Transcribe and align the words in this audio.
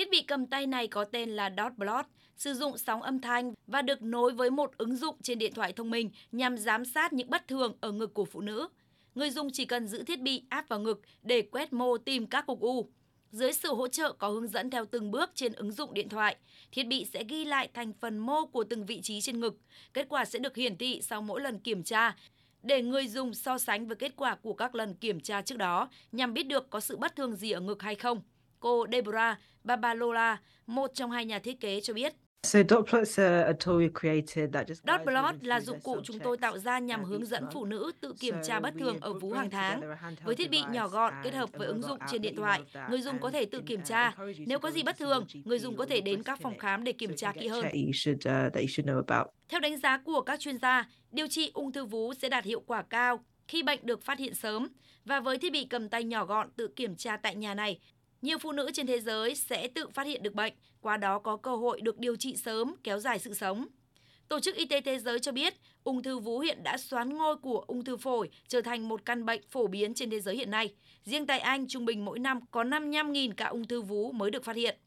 Thiết 0.00 0.10
bị 0.10 0.22
cầm 0.22 0.46
tay 0.46 0.66
này 0.66 0.88
có 0.88 1.04
tên 1.04 1.30
là 1.30 1.50
DotBlot, 1.56 2.06
sử 2.36 2.54
dụng 2.54 2.78
sóng 2.78 3.02
âm 3.02 3.20
thanh 3.20 3.52
và 3.66 3.82
được 3.82 4.02
nối 4.02 4.32
với 4.32 4.50
một 4.50 4.70
ứng 4.78 4.96
dụng 4.96 5.16
trên 5.22 5.38
điện 5.38 5.52
thoại 5.54 5.72
thông 5.72 5.90
minh 5.90 6.10
nhằm 6.32 6.56
giám 6.56 6.84
sát 6.84 7.12
những 7.12 7.30
bất 7.30 7.48
thường 7.48 7.76
ở 7.80 7.92
ngực 7.92 8.14
của 8.14 8.24
phụ 8.24 8.40
nữ. 8.40 8.68
Người 9.14 9.30
dùng 9.30 9.48
chỉ 9.52 9.64
cần 9.64 9.88
giữ 9.88 10.02
thiết 10.02 10.20
bị 10.20 10.42
áp 10.48 10.68
vào 10.68 10.80
ngực 10.80 11.00
để 11.22 11.42
quét 11.42 11.72
mô 11.72 11.98
tìm 11.98 12.26
các 12.26 12.46
cục 12.46 12.60
u. 12.60 12.88
Dưới 13.30 13.52
sự 13.52 13.74
hỗ 13.74 13.88
trợ 13.88 14.12
có 14.12 14.28
hướng 14.28 14.48
dẫn 14.48 14.70
theo 14.70 14.84
từng 14.84 15.10
bước 15.10 15.30
trên 15.34 15.52
ứng 15.52 15.72
dụng 15.72 15.94
điện 15.94 16.08
thoại, 16.08 16.36
thiết 16.72 16.86
bị 16.86 17.04
sẽ 17.04 17.24
ghi 17.24 17.44
lại 17.44 17.68
thành 17.74 17.92
phần 18.00 18.18
mô 18.18 18.46
của 18.46 18.64
từng 18.64 18.86
vị 18.86 19.00
trí 19.02 19.20
trên 19.20 19.40
ngực. 19.40 19.58
Kết 19.94 20.06
quả 20.08 20.24
sẽ 20.24 20.38
được 20.38 20.56
hiển 20.56 20.76
thị 20.76 21.00
sau 21.02 21.22
mỗi 21.22 21.40
lần 21.40 21.58
kiểm 21.58 21.82
tra 21.82 22.16
để 22.62 22.82
người 22.82 23.08
dùng 23.08 23.34
so 23.34 23.58
sánh 23.58 23.86
với 23.86 23.96
kết 23.96 24.12
quả 24.16 24.34
của 24.34 24.54
các 24.54 24.74
lần 24.74 24.94
kiểm 24.94 25.20
tra 25.20 25.42
trước 25.42 25.58
đó 25.58 25.88
nhằm 26.12 26.34
biết 26.34 26.46
được 26.46 26.70
có 26.70 26.80
sự 26.80 26.96
bất 26.96 27.16
thường 27.16 27.36
gì 27.36 27.50
ở 27.50 27.60
ngực 27.60 27.82
hay 27.82 27.94
không. 27.94 28.22
Cô 28.60 28.86
Deborah 28.92 29.38
Babalola, 29.64 30.38
một 30.66 30.90
trong 30.94 31.10
hai 31.10 31.24
nhà 31.24 31.38
thiết 31.38 31.60
kế 31.60 31.80
cho 31.80 31.94
biết. 31.94 32.12
Dotblot 34.86 35.34
là 35.42 35.60
dụng 35.60 35.80
cụ 35.80 36.00
chúng 36.04 36.18
tôi 36.18 36.36
tạo 36.36 36.58
ra 36.58 36.78
nhằm 36.78 37.04
hướng 37.04 37.24
dẫn 37.24 37.44
phụ 37.52 37.64
nữ 37.64 37.92
tự 38.00 38.14
kiểm 38.20 38.34
tra 38.44 38.60
bất 38.60 38.74
thường 38.78 38.98
ở 39.00 39.12
vú 39.12 39.32
hàng 39.32 39.50
tháng. 39.50 39.80
Với 40.24 40.34
thiết 40.34 40.50
bị 40.50 40.62
nhỏ 40.70 40.88
gọn 40.88 41.14
kết 41.24 41.34
hợp 41.34 41.50
với 41.52 41.66
ứng 41.66 41.82
dụng 41.82 41.98
trên 42.10 42.22
điện 42.22 42.36
thoại, 42.36 42.62
người 42.90 43.00
dùng 43.00 43.18
có 43.18 43.30
thể 43.30 43.44
tự 43.44 43.60
kiểm 43.66 43.80
tra. 43.84 44.14
Nếu 44.46 44.58
có 44.58 44.70
gì 44.70 44.82
bất 44.82 44.98
thường, 44.98 45.26
người 45.44 45.58
dùng 45.58 45.76
có 45.76 45.86
thể 45.86 46.00
đến 46.00 46.22
các 46.22 46.40
phòng 46.40 46.58
khám 46.58 46.84
để 46.84 46.92
kiểm 46.92 47.16
tra 47.16 47.32
kỹ 47.32 47.48
hơn. 47.48 47.64
Theo 49.48 49.60
đánh 49.60 49.76
giá 49.76 49.98
của 49.98 50.20
các 50.20 50.40
chuyên 50.40 50.58
gia, 50.58 50.88
điều 51.10 51.26
trị 51.26 51.50
ung 51.54 51.72
thư 51.72 51.84
vú 51.84 52.14
sẽ 52.14 52.28
đạt 52.28 52.44
hiệu 52.44 52.60
quả 52.60 52.82
cao 52.82 53.24
khi 53.48 53.62
bệnh 53.62 53.86
được 53.86 54.02
phát 54.02 54.18
hiện 54.18 54.34
sớm. 54.34 54.68
Và 55.04 55.20
với 55.20 55.38
thiết 55.38 55.52
bị 55.52 55.64
cầm 55.64 55.88
tay 55.88 56.04
nhỏ 56.04 56.24
gọn 56.24 56.50
tự 56.56 56.68
kiểm 56.68 56.96
tra 56.96 57.16
tại 57.16 57.34
nhà 57.34 57.54
này, 57.54 57.78
nhiều 58.22 58.38
phụ 58.38 58.52
nữ 58.52 58.70
trên 58.72 58.86
thế 58.86 59.00
giới 59.00 59.34
sẽ 59.34 59.68
tự 59.68 59.88
phát 59.88 60.06
hiện 60.06 60.22
được 60.22 60.34
bệnh, 60.34 60.52
qua 60.80 60.96
đó 60.96 61.18
có 61.18 61.36
cơ 61.36 61.56
hội 61.56 61.80
được 61.80 61.98
điều 61.98 62.16
trị 62.16 62.36
sớm, 62.36 62.74
kéo 62.84 62.98
dài 62.98 63.18
sự 63.18 63.34
sống. 63.34 63.66
Tổ 64.28 64.40
chức 64.40 64.56
Y 64.56 64.66
tế 64.66 64.80
Thế 64.80 64.98
giới 64.98 65.18
cho 65.18 65.32
biết, 65.32 65.54
ung 65.84 66.02
thư 66.02 66.18
vú 66.18 66.38
hiện 66.38 66.62
đã 66.62 66.78
xoán 66.78 67.16
ngôi 67.16 67.36
của 67.36 67.64
ung 67.66 67.84
thư 67.84 67.96
phổi 67.96 68.30
trở 68.48 68.60
thành 68.60 68.88
một 68.88 69.04
căn 69.04 69.24
bệnh 69.24 69.40
phổ 69.50 69.66
biến 69.66 69.94
trên 69.94 70.10
thế 70.10 70.20
giới 70.20 70.36
hiện 70.36 70.50
nay. 70.50 70.74
Riêng 71.04 71.26
tại 71.26 71.38
Anh, 71.38 71.68
trung 71.68 71.84
bình 71.84 72.04
mỗi 72.04 72.18
năm 72.18 72.40
có 72.50 72.64
55.000 72.64 73.32
ca 73.36 73.46
ung 73.46 73.66
thư 73.66 73.82
vú 73.82 74.12
mới 74.12 74.30
được 74.30 74.44
phát 74.44 74.56
hiện. 74.56 74.78